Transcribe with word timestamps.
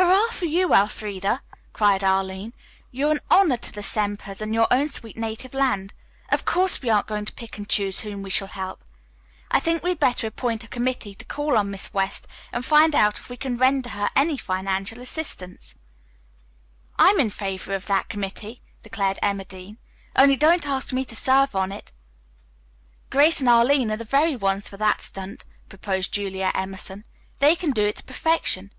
"Hurrah 0.00 0.28
for 0.30 0.44
you, 0.46 0.72
Elfreda!" 0.72 1.42
cried 1.72 2.04
Arline. 2.04 2.52
"You're 2.92 3.10
an 3.10 3.18
honor 3.28 3.56
to 3.56 3.72
the 3.72 3.82
Sempers 3.82 4.40
and 4.40 4.54
your 4.54 4.68
own 4.70 4.86
sweet 4.86 5.16
native 5.16 5.52
land. 5.54 5.92
Of 6.28 6.44
course 6.44 6.80
we 6.80 6.88
aren't 6.90 7.08
going 7.08 7.24
to 7.24 7.32
pick 7.32 7.58
and 7.58 7.68
choose 7.68 8.00
whom 8.00 8.22
we 8.22 8.30
shall 8.30 8.46
help. 8.46 8.84
I 9.50 9.58
think 9.58 9.82
we 9.82 9.88
had 9.90 9.98
better 9.98 10.28
appoint 10.28 10.62
a 10.62 10.68
committee 10.68 11.12
to 11.16 11.24
call 11.24 11.58
on 11.58 11.72
Miss 11.72 11.92
West 11.92 12.28
and 12.52 12.64
find 12.64 12.94
out 12.94 13.18
if 13.18 13.28
we 13.28 13.36
can 13.36 13.56
render 13.56 13.88
her 13.88 14.08
any 14.14 14.36
financial 14.36 15.00
assistance." 15.00 15.74
"I'm 17.00 17.18
in 17.18 17.28
favor 17.30 17.74
of 17.74 17.86
that 17.86 18.08
committee," 18.08 18.60
declared 18.82 19.18
Emma 19.20 19.44
Dean, 19.44 19.78
"only 20.14 20.36
don't 20.36 20.64
ask 20.68 20.92
me 20.92 21.04
to 21.06 21.16
serve 21.16 21.56
on 21.56 21.72
it." 21.72 21.90
"Grace 23.10 23.40
and 23.40 23.48
Arline 23.48 23.90
are 23.90 23.96
the 23.96 24.04
very 24.04 24.36
ones 24.36 24.68
for 24.68 24.76
that 24.76 25.00
stunt," 25.00 25.44
proposed 25.68 26.12
Julia 26.12 26.52
Emerson. 26.54 27.04
"They 27.40 27.56
can 27.56 27.72
do 27.72 27.82
it 27.84 27.96
to 27.96 28.04
perfection." 28.04 28.70